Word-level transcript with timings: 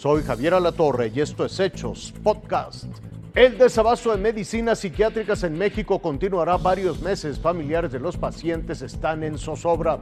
Soy 0.00 0.22
Javier 0.22 0.54
Alatorre 0.54 1.12
y 1.14 1.20
esto 1.20 1.44
es 1.44 1.60
Hechos 1.60 2.14
Podcast. 2.22 2.86
El 3.34 3.58
desabasto 3.58 4.10
de 4.10 4.16
medicinas 4.16 4.78
psiquiátricas 4.78 5.42
en 5.42 5.58
México 5.58 5.98
continuará 5.98 6.56
varios 6.56 7.02
meses. 7.02 7.38
Familiares 7.38 7.92
de 7.92 8.00
los 8.00 8.16
pacientes 8.16 8.80
están 8.80 9.22
en 9.24 9.36
zozobra. 9.36 9.98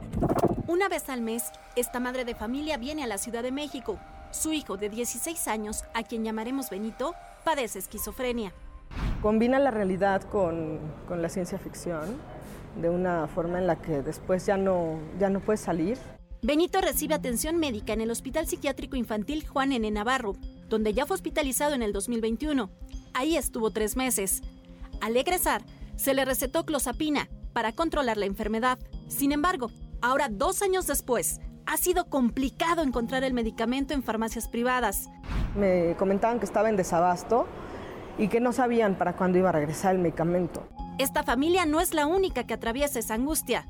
Una 0.67 0.87
vez 0.87 1.09
al 1.09 1.19
mes, 1.19 1.51
esta 1.75 1.99
madre 1.99 2.23
de 2.23 2.33
familia 2.33 2.77
viene 2.77 3.03
a 3.03 3.07
la 3.07 3.17
Ciudad 3.17 3.43
de 3.43 3.51
México. 3.51 3.99
Su 4.31 4.53
hijo 4.53 4.77
de 4.77 4.87
16 4.87 5.49
años, 5.49 5.83
a 5.93 6.03
quien 6.03 6.23
llamaremos 6.23 6.69
Benito, 6.69 7.13
padece 7.43 7.79
esquizofrenia. 7.79 8.53
Combina 9.21 9.59
la 9.59 9.69
realidad 9.69 10.21
con, 10.21 10.79
con 11.09 11.21
la 11.21 11.27
ciencia 11.27 11.59
ficción 11.59 12.15
de 12.81 12.89
una 12.89 13.27
forma 13.27 13.59
en 13.59 13.67
la 13.67 13.75
que 13.75 14.01
después 14.01 14.45
ya 14.45 14.55
no, 14.55 14.97
ya 15.19 15.29
no 15.29 15.41
puede 15.41 15.57
salir. 15.57 15.97
Benito 16.41 16.79
recibe 16.79 17.15
atención 17.15 17.57
médica 17.57 17.91
en 17.91 17.99
el 17.99 18.11
Hospital 18.11 18.47
Psiquiátrico 18.47 18.95
Infantil 18.95 19.45
Juan 19.45 19.73
N. 19.73 19.91
Navarro, 19.91 20.37
donde 20.69 20.93
ya 20.93 21.05
fue 21.05 21.15
hospitalizado 21.15 21.75
en 21.75 21.81
el 21.81 21.91
2021. 21.91 22.69
Ahí 23.13 23.35
estuvo 23.35 23.71
tres 23.71 23.97
meses. 23.97 24.41
Al 25.01 25.17
egresar, 25.17 25.63
se 25.97 26.13
le 26.13 26.23
recetó 26.23 26.65
clozapina 26.65 27.27
para 27.51 27.73
controlar 27.73 28.15
la 28.15 28.25
enfermedad. 28.25 28.79
Sin 29.09 29.33
embargo, 29.33 29.69
ahora 30.01 30.29
dos 30.29 30.61
años 30.61 30.87
después, 30.87 31.41
ha 31.65 31.75
sido 31.75 32.05
complicado 32.05 32.83
encontrar 32.83 33.25
el 33.25 33.33
medicamento 33.33 33.93
en 33.93 34.01
farmacias 34.01 34.47
privadas. 34.47 35.09
Me 35.57 35.97
comentaban 35.99 36.39
que 36.39 36.45
estaba 36.45 36.69
en 36.69 36.77
desabasto 36.77 37.47
y 38.17 38.29
que 38.29 38.39
no 38.39 38.53
sabían 38.53 38.97
para 38.97 39.17
cuándo 39.17 39.37
iba 39.37 39.49
a 39.49 39.53
regresar 39.53 39.93
el 39.93 40.01
medicamento. 40.01 40.65
Esta 40.99 41.23
familia 41.23 41.65
no 41.65 41.81
es 41.81 41.93
la 41.93 42.07
única 42.07 42.45
que 42.45 42.53
atraviesa 42.53 42.97
esa 42.97 43.15
angustia. 43.15 43.67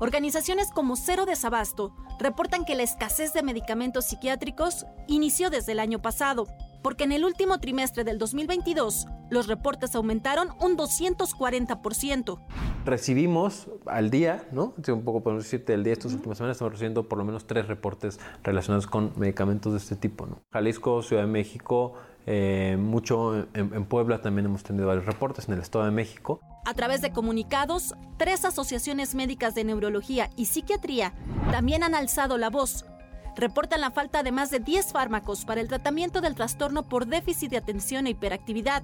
Organizaciones 0.00 0.70
como 0.70 0.96
Cero 0.96 1.24
Desabasto 1.26 1.94
reportan 2.20 2.64
que 2.64 2.74
la 2.74 2.82
escasez 2.82 3.32
de 3.32 3.42
medicamentos 3.42 4.04
psiquiátricos 4.04 4.86
inició 5.08 5.50
desde 5.50 5.72
el 5.72 5.80
año 5.80 6.00
pasado, 6.00 6.46
porque 6.82 7.04
en 7.04 7.12
el 7.12 7.24
último 7.24 7.58
trimestre 7.58 8.04
del 8.04 8.18
2022 8.18 9.06
los 9.30 9.46
reportes 9.46 9.94
aumentaron 9.94 10.48
un 10.60 10.76
240%. 10.76 12.38
Recibimos 12.84 13.68
al 13.86 14.10
día, 14.10 14.44
¿no? 14.52 14.74
Un 14.88 15.02
poco 15.02 15.22
podemos 15.22 15.44
decirte, 15.44 15.74
el 15.74 15.84
día 15.84 15.94
estas 15.94 16.12
últimas 16.12 16.38
semanas 16.38 16.56
estamos 16.56 16.72
recibiendo 16.72 17.08
por 17.08 17.18
lo 17.18 17.24
menos 17.24 17.46
tres 17.46 17.66
reportes 17.68 18.20
relacionados 18.42 18.86
con 18.86 19.12
medicamentos 19.16 19.72
de 19.72 19.78
este 19.78 19.96
tipo, 19.96 20.26
¿no? 20.26 20.42
Jalisco, 20.52 21.02
Ciudad 21.02 21.22
de 21.22 21.28
México, 21.28 21.94
eh, 22.26 22.76
mucho 22.78 23.46
en, 23.54 23.74
en, 23.74 23.84
Puebla 23.86 24.20
también 24.20 24.46
hemos 24.46 24.62
tenido 24.62 24.86
varios 24.86 25.06
reportes, 25.06 25.48
en 25.48 25.54
el 25.54 25.60
Estado 25.60 25.84
de 25.84 25.90
México. 25.90 26.40
A 26.66 26.74
través 26.74 27.00
de 27.00 27.12
comunicados, 27.12 27.94
tres 28.16 28.44
asociaciones 28.44 29.14
médicas 29.14 29.54
de 29.54 29.64
neurología 29.64 30.30
y 30.36 30.46
psiquiatría 30.46 31.14
también 31.50 31.82
han 31.82 31.94
alzado 31.94 32.38
la 32.38 32.50
voz. 32.50 32.84
Reportan 33.36 33.80
la 33.80 33.90
falta 33.90 34.22
de 34.22 34.32
más 34.32 34.50
de 34.50 34.60
10 34.60 34.92
fármacos 34.92 35.44
para 35.44 35.60
el 35.60 35.68
tratamiento 35.68 36.20
del 36.20 36.34
trastorno 36.34 36.88
por 36.88 37.06
déficit 37.06 37.50
de 37.50 37.56
atención 37.56 38.06
e 38.06 38.10
hiperactividad, 38.10 38.82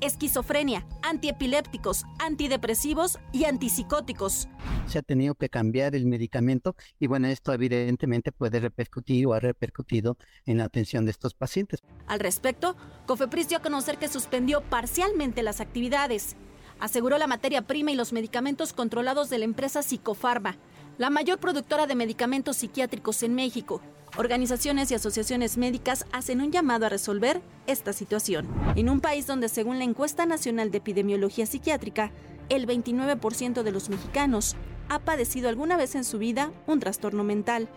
esquizofrenia, 0.00 0.86
antiepilépticos, 1.02 2.04
antidepresivos 2.18 3.18
y 3.32 3.44
antipsicóticos. 3.44 4.48
Se 4.86 4.98
ha 4.98 5.02
tenido 5.02 5.34
que 5.34 5.48
cambiar 5.48 5.94
el 5.94 6.06
medicamento 6.06 6.76
y 6.98 7.06
bueno, 7.06 7.28
esto 7.28 7.52
evidentemente 7.52 8.32
puede 8.32 8.60
repercutir 8.60 9.26
o 9.26 9.34
ha 9.34 9.40
repercutido 9.40 10.16
en 10.44 10.58
la 10.58 10.64
atención 10.64 11.04
de 11.04 11.10
estos 11.10 11.34
pacientes. 11.34 11.82
Al 12.06 12.20
respecto, 12.20 12.76
Cofepris 13.06 13.48
dio 13.48 13.58
a 13.58 13.62
conocer 13.62 13.98
que 13.98 14.08
suspendió 14.08 14.62
parcialmente 14.62 15.42
las 15.42 15.60
actividades. 15.60 16.36
Aseguró 16.78 17.18
la 17.18 17.26
materia 17.26 17.62
prima 17.62 17.90
y 17.90 17.94
los 17.94 18.12
medicamentos 18.12 18.72
controlados 18.72 19.30
de 19.30 19.38
la 19.38 19.44
empresa 19.44 19.82
Psicofarma, 19.82 20.56
la 20.98 21.10
mayor 21.10 21.38
productora 21.38 21.86
de 21.86 21.94
medicamentos 21.94 22.58
psiquiátricos 22.58 23.22
en 23.22 23.34
México. 23.34 23.80
Organizaciones 24.18 24.90
y 24.90 24.94
asociaciones 24.94 25.58
médicas 25.58 26.06
hacen 26.10 26.40
un 26.40 26.50
llamado 26.50 26.86
a 26.86 26.88
resolver 26.88 27.42
esta 27.66 27.92
situación. 27.92 28.48
En 28.74 28.88
un 28.88 29.00
país 29.00 29.26
donde, 29.26 29.50
según 29.50 29.76
la 29.78 29.84
encuesta 29.84 30.24
nacional 30.24 30.70
de 30.70 30.78
epidemiología 30.78 31.44
psiquiátrica, 31.44 32.12
el 32.48 32.66
29% 32.66 33.62
de 33.62 33.72
los 33.72 33.90
mexicanos 33.90 34.56
ha 34.88 35.00
padecido 35.00 35.50
alguna 35.50 35.76
vez 35.76 35.94
en 35.96 36.04
su 36.04 36.18
vida 36.18 36.50
un 36.66 36.80
trastorno 36.80 37.24
mental. 37.24 37.68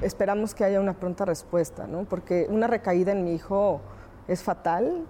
Esperamos 0.00 0.52
que 0.52 0.64
haya 0.64 0.80
una 0.80 0.94
pronta 0.94 1.26
respuesta, 1.26 1.86
¿no? 1.86 2.06
Porque 2.06 2.46
una 2.48 2.66
recaída 2.66 3.12
en 3.12 3.22
mi 3.22 3.34
hijo 3.34 3.80
es 4.26 4.42
fatal. 4.42 5.06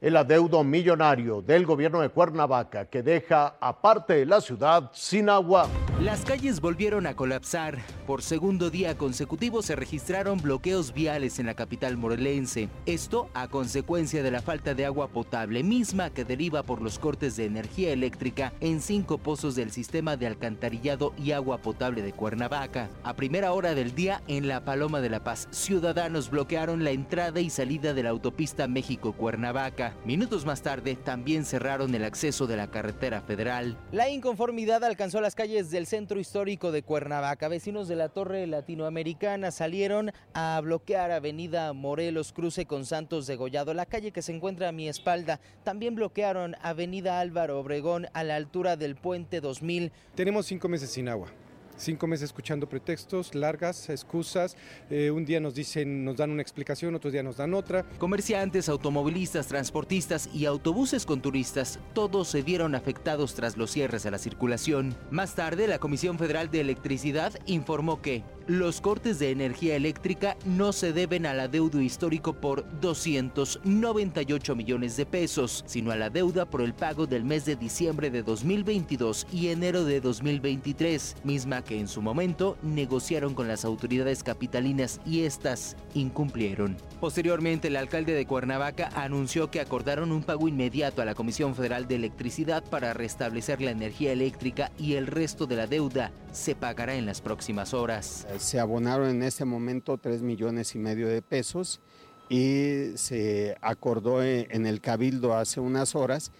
El 0.00 0.16
adeudo 0.16 0.64
millonario 0.64 1.40
del 1.40 1.64
gobierno 1.66 2.00
de 2.00 2.08
Cuernavaca 2.08 2.86
que 2.86 3.04
deja 3.04 3.56
a 3.60 3.80
parte 3.80 4.14
de 4.14 4.26
la 4.26 4.40
ciudad 4.40 4.90
sin 4.92 5.28
agua. 5.28 5.68
Las 6.02 6.26
calles 6.26 6.60
volvieron 6.60 7.06
a 7.06 7.16
colapsar. 7.16 7.78
Por 8.06 8.22
segundo 8.22 8.68
día 8.68 8.98
consecutivo 8.98 9.62
se 9.62 9.74
registraron 9.74 10.42
bloqueos 10.42 10.92
viales 10.92 11.38
en 11.38 11.46
la 11.46 11.54
capital 11.54 11.96
morelense. 11.96 12.68
Esto 12.84 13.30
a 13.32 13.48
consecuencia 13.48 14.22
de 14.22 14.30
la 14.30 14.42
falta 14.42 14.74
de 14.74 14.84
agua 14.84 15.08
potable 15.08 15.62
misma 15.62 16.10
que 16.10 16.26
deriva 16.26 16.62
por 16.64 16.82
los 16.82 16.98
cortes 16.98 17.34
de 17.36 17.46
energía 17.46 17.92
eléctrica 17.92 18.52
en 18.60 18.82
cinco 18.82 19.16
pozos 19.16 19.54
del 19.54 19.70
sistema 19.70 20.18
de 20.18 20.26
alcantarillado 20.26 21.14
y 21.16 21.32
agua 21.32 21.62
potable 21.62 22.02
de 22.02 22.12
Cuernavaca. 22.12 22.90
A 23.02 23.16
primera 23.16 23.52
hora 23.54 23.74
del 23.74 23.94
día 23.94 24.22
en 24.28 24.48
la 24.48 24.66
Paloma 24.66 25.00
de 25.00 25.08
la 25.08 25.24
Paz, 25.24 25.48
ciudadanos 25.50 26.28
bloquearon 26.28 26.84
la 26.84 26.90
entrada 26.90 27.40
y 27.40 27.48
salida 27.48 27.94
de 27.94 28.02
la 28.02 28.10
autopista 28.10 28.68
México-Cuernavaca. 28.68 29.94
Minutos 30.04 30.44
más 30.44 30.60
tarde 30.60 30.94
también 30.94 31.46
cerraron 31.46 31.94
el 31.94 32.04
acceso 32.04 32.46
de 32.46 32.58
la 32.58 32.70
carretera 32.70 33.22
federal. 33.22 33.78
La 33.92 34.10
inconformidad 34.10 34.84
alcanzó 34.84 35.22
las 35.22 35.34
calles 35.34 35.70
del 35.70 35.85
centro 35.86 36.20
histórico 36.20 36.72
de 36.72 36.82
Cuernavaca. 36.82 37.48
Vecinos 37.48 37.88
de 37.88 37.96
la 37.96 38.08
Torre 38.08 38.46
Latinoamericana 38.46 39.50
salieron 39.50 40.10
a 40.34 40.60
bloquear 40.62 41.12
Avenida 41.12 41.72
Morelos 41.72 42.32
Cruce 42.32 42.66
con 42.66 42.84
Santos 42.84 43.26
Degollado, 43.26 43.72
la 43.72 43.86
calle 43.86 44.10
que 44.10 44.20
se 44.20 44.34
encuentra 44.34 44.68
a 44.68 44.72
mi 44.72 44.88
espalda. 44.88 45.40
También 45.64 45.94
bloquearon 45.94 46.56
Avenida 46.60 47.20
Álvaro 47.20 47.60
Obregón 47.60 48.08
a 48.12 48.24
la 48.24 48.36
altura 48.36 48.76
del 48.76 48.96
Puente 48.96 49.40
2000. 49.40 49.92
Tenemos 50.14 50.46
cinco 50.46 50.68
meses 50.68 50.90
sin 50.90 51.08
agua 51.08 51.28
cinco 51.76 52.06
meses 52.06 52.24
escuchando 52.24 52.68
pretextos, 52.68 53.34
largas, 53.34 53.88
excusas. 53.90 54.56
Eh, 54.90 55.10
un 55.10 55.24
día 55.24 55.40
nos 55.40 55.54
dicen, 55.54 56.04
nos 56.04 56.16
dan 56.16 56.30
una 56.30 56.42
explicación, 56.42 56.94
otro 56.94 57.10
día 57.10 57.22
nos 57.22 57.36
dan 57.36 57.54
otra. 57.54 57.84
Comerciantes, 57.98 58.68
automovilistas, 58.68 59.46
transportistas 59.46 60.28
y 60.32 60.46
autobuses 60.46 61.06
con 61.06 61.22
turistas, 61.22 61.78
todos 61.92 62.28
se 62.28 62.42
vieron 62.42 62.74
afectados 62.74 63.34
tras 63.34 63.56
los 63.56 63.70
cierres 63.70 64.06
a 64.06 64.10
la 64.10 64.18
circulación. 64.18 64.96
Más 65.10 65.34
tarde, 65.34 65.66
la 65.66 65.78
Comisión 65.78 66.18
Federal 66.18 66.50
de 66.50 66.60
Electricidad 66.60 67.32
informó 67.46 68.00
que 68.02 68.24
los 68.46 68.80
cortes 68.80 69.18
de 69.18 69.32
energía 69.32 69.74
eléctrica 69.74 70.36
no 70.44 70.72
se 70.72 70.92
deben 70.92 71.26
al 71.26 71.40
adeudo 71.40 71.80
histórico 71.80 72.34
por 72.34 72.64
298 72.80 74.54
millones 74.54 74.96
de 74.96 75.04
pesos, 75.04 75.64
sino 75.66 75.90
a 75.90 75.96
la 75.96 76.10
deuda 76.10 76.48
por 76.48 76.62
el 76.62 76.72
pago 76.72 77.06
del 77.06 77.24
mes 77.24 77.44
de 77.44 77.56
diciembre 77.56 78.10
de 78.10 78.22
2022 78.22 79.26
y 79.32 79.48
enero 79.48 79.84
de 79.84 80.00
2023, 80.00 81.16
misma 81.24 81.62
que 81.66 81.78
en 81.78 81.88
su 81.88 82.00
momento 82.00 82.56
negociaron 82.62 83.34
con 83.34 83.48
las 83.48 83.64
autoridades 83.64 84.22
capitalinas 84.22 85.00
y 85.04 85.24
estas 85.24 85.76
incumplieron. 85.94 86.76
Posteriormente, 87.00 87.68
el 87.68 87.76
alcalde 87.76 88.14
de 88.14 88.26
Cuernavaca 88.26 88.88
anunció 88.94 89.50
que 89.50 89.60
acordaron 89.60 90.12
un 90.12 90.22
pago 90.22 90.48
inmediato 90.48 91.02
a 91.02 91.04
la 91.04 91.14
Comisión 91.14 91.54
Federal 91.54 91.86
de 91.88 91.96
Electricidad 91.96 92.64
para 92.64 92.94
restablecer 92.94 93.60
la 93.60 93.72
energía 93.72 94.12
eléctrica 94.12 94.70
y 94.78 94.94
el 94.94 95.06
resto 95.06 95.46
de 95.46 95.56
la 95.56 95.66
deuda 95.66 96.12
se 96.32 96.54
pagará 96.54 96.94
en 96.94 97.04
las 97.04 97.20
próximas 97.20 97.74
horas. 97.74 98.26
Se 98.38 98.58
abonaron 98.58 99.10
en 99.10 99.22
este 99.22 99.44
momento 99.44 99.98
3 99.98 100.22
millones 100.22 100.74
y 100.74 100.78
medio 100.78 101.08
de 101.08 101.20
pesos 101.20 101.80
y 102.28 102.92
se 102.96 103.56
acordó 103.60 104.22
en 104.22 104.66
el 104.66 104.80
Cabildo 104.80 105.34
hace 105.34 105.60
unas 105.60 105.94
horas 105.94 106.32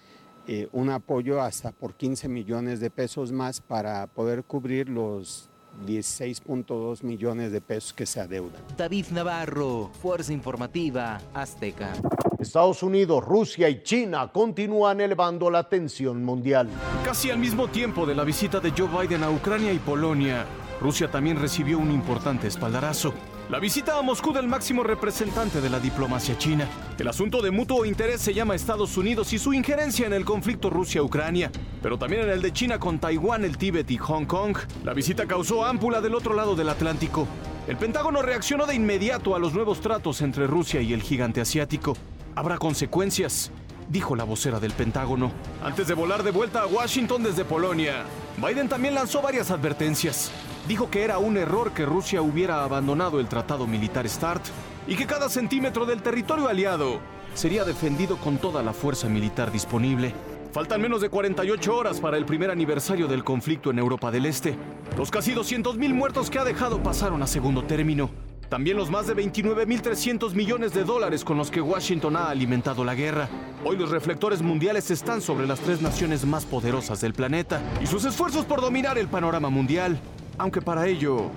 eh, 0.49 0.69
un 0.73 0.91
apoyo 0.91 1.41
hasta 1.41 1.73
por 1.73 1.95
15 1.95 2.29
millones 2.29 2.81
de 2.81 2.91
pesos 2.91 3.33
más 3.33 3.61
para 3.61 4.07
poder 4.07 4.45
cubrir 4.45 4.89
los 4.89 5.49
16.2 5.85 7.03
millones 7.03 7.53
de 7.53 7.61
pesos 7.61 7.93
que 7.93 8.07
se 8.07 8.21
adeudan. 8.21 8.63
David 8.77 9.07
Navarro, 9.11 9.91
Fuerza 10.01 10.33
Informativa 10.33 11.21
Azteca. 11.35 11.93
Estados 12.39 12.83
Unidos, 12.83 13.25
Rusia 13.25 13.69
y 13.69 13.83
China 13.83 14.31
continúan 14.33 15.01
elevando 15.01 15.51
la 15.51 15.69
tensión 15.69 16.23
mundial. 16.23 16.69
Casi 17.05 17.31
al 17.31 17.39
mismo 17.39 17.69
tiempo 17.69 18.07
de 18.07 18.15
la 18.15 18.25
visita 18.25 18.61
de 18.61 18.71
Joe 18.71 18.89
Biden 18.89 19.23
a 19.23 19.31
Ucrania 19.31 19.73
y 19.73 19.79
Polonia, 19.79 20.45
Rusia 20.81 21.11
también 21.11 21.41
recibió 21.41 21.79
un 21.79 21.91
importante 21.91 22.47
espaldarazo. 22.47 23.15
La 23.49 23.61
visita 23.61 23.97
a 23.97 24.03
Moscú 24.03 24.33
del 24.33 24.49
máximo 24.49 24.83
representante 24.83 25.61
de 25.61 25.71
la 25.71 25.79
diplomacia 25.79 26.37
china. 26.37 26.67
El 26.99 27.07
asunto 27.07 27.41
de 27.41 27.53
mutuo 27.53 27.85
interés 27.85 28.21
se 28.21 28.35
llama 28.35 28.57
Estados 28.57 28.97
Unidos 28.97 29.33
y 29.33 29.39
su 29.39 29.53
injerencia 29.53 30.05
en 30.07 30.13
el 30.13 30.25
conflicto 30.25 30.69
Rusia-Ucrania, 30.69 31.53
pero 31.81 31.97
también 31.97 32.23
en 32.23 32.31
el 32.31 32.43
de 32.43 32.53
China 32.53 32.81
con 32.81 32.99
Taiwán, 32.99 33.45
el 33.45 33.57
Tíbet 33.57 33.89
y 33.91 33.99
Hong 33.99 34.25
Kong. 34.25 34.57
La 34.85 34.95
visita 34.95 35.27
causó 35.27 35.65
ámpula 35.65 36.01
del 36.01 36.17
otro 36.17 36.35
lado 36.35 36.57
del 36.57 36.69
Atlántico. 36.69 37.29
El 37.69 37.77
Pentágono 37.77 38.21
reaccionó 38.21 38.67
de 38.67 38.75
inmediato 38.75 39.37
a 39.37 39.39
los 39.39 39.55
nuevos 39.55 39.81
tratos 39.81 40.23
entre 40.23 40.49
Rusia 40.49 40.81
y 40.81 40.93
el 40.93 41.03
gigante 41.03 41.41
asiático. 41.41 41.97
Habrá 42.35 42.59
consecuencias, 42.59 43.53
dijo 43.89 44.17
la 44.17 44.25
vocera 44.25 44.59
del 44.59 44.73
Pentágono. 44.73 45.31
Antes 45.63 45.87
de 45.87 45.95
volar 45.95 46.25
de 46.25 46.33
vuelta 46.33 46.63
a 46.63 46.67
Washington 46.67 47.23
desde 47.23 47.45
Polonia, 47.45 48.05
Biden 48.39 48.69
también 48.69 48.95
lanzó 48.95 49.23
varias 49.23 49.53
advertencias. 49.53 50.33
Dijo 50.69 50.91
que 50.91 51.05
era 51.05 51.19
un 51.19 51.37
error 51.37 51.73
que 51.73 51.87
Rusia 51.87 52.23
hubiera 52.23 52.65
abandonado 52.65 53.21
el 53.21 53.29
tratado 53.29 53.69
militar 53.69 54.09
START 54.09 54.45
y 54.89 54.97
que 54.97 55.07
cada 55.07 55.29
centímetro 55.29 55.87
del 55.87 56.03
territorio 56.03 56.49
aliado 56.49 56.99
sería 57.35 57.65
defendido 57.65 58.17
con 58.17 58.39
toda 58.39 58.65
la 58.65 58.73
fuerza 58.73 59.09
militar 59.09 59.53
disponible. 59.53 60.13
Faltan 60.53 60.81
menos 60.81 61.01
de 61.01 61.09
48 61.09 61.77
horas 61.77 62.01
para 62.01 62.17
el 62.17 62.25
primer 62.25 62.51
aniversario 62.51 63.07
del 63.07 63.23
conflicto 63.23 63.71
en 63.71 63.79
Europa 63.79 64.11
del 64.11 64.27
Este. 64.27 64.57
Los 64.97 65.11
casi 65.11 65.35
200.000 65.35 65.95
muertos 65.95 66.31
que 66.31 66.39
ha 66.41 66.45
dejado 66.45 66.83
pasaron 66.83 67.23
a 67.23 67.29
segundo 67.29 67.63
término. 67.63 68.11
También 68.49 68.77
los 68.77 68.91
más 68.91 69.07
de 69.07 69.15
29.300 69.15 70.35
millones 70.35 70.73
de 70.73 70.85
dólares 70.85 71.25
con 71.25 71.37
los 71.37 71.51
que 71.51 71.61
Washington 71.61 72.17
ha 72.17 72.31
alimentado 72.31 72.85
la 72.85 72.95
guerra. 72.95 73.29
Hoy 73.65 73.77
los 73.77 73.91
reflectores 73.91 74.43
mundiales 74.43 74.91
están 74.91 75.21
sobre 75.21 75.47
las 75.47 75.61
tres 75.61 75.83
naciones 75.83 76.25
más 76.25 76.45
poderosas 76.45 77.01
del 77.01 77.13
planeta 77.13 77.61
y 77.83 77.87
sus 77.87 78.05
esfuerzos 78.05 78.45
por 78.45 78.61
dominar 78.61 78.99
el 78.99 79.09
panorama 79.09 79.51
mundial, 79.51 80.01
aunque 80.39 80.61
para 80.63 80.87
ello 80.87 81.31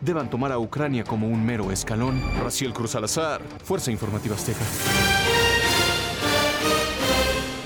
deban 0.00 0.28
tomar 0.28 0.52
a 0.52 0.58
Ucrania 0.58 1.04
como 1.04 1.28
un 1.28 1.44
mero 1.44 1.70
escalón. 1.70 2.20
Raciel 2.42 2.72
Cruz 2.72 2.90
Salazar, 2.90 3.40
Fuerza 3.64 3.90
Informativa 3.90 4.34
Azteca. 4.34 4.64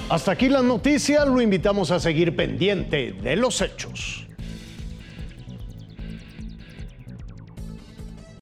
Hasta 0.09 0.33
aquí 0.33 0.49
la 0.49 0.63
noticia, 0.63 1.25
lo 1.25 1.41
invitamos 1.41 1.91
a 1.91 1.99
seguir 1.99 2.37
pendiente 2.37 3.13
de 3.13 3.37
los 3.37 3.61
hechos. 3.61 4.26